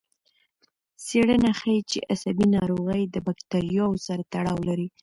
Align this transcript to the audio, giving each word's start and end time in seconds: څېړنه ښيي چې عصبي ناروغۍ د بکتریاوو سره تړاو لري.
څېړنه 1.05 1.51
ښيي 1.59 1.79
چې 1.91 1.99
عصبي 2.13 2.47
ناروغۍ 2.55 3.03
د 3.09 3.15
بکتریاوو 3.27 4.03
سره 4.07 4.21
تړاو 4.33 4.59
لري. 4.69 4.87